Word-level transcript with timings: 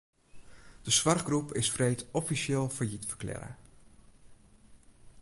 De 0.81 0.91
soarchgroep 0.91 1.53
is 1.59 1.69
freed 1.75 2.05
offisjeel 2.17 2.69
fallyt 2.75 3.05
ferklearre. 3.05 3.55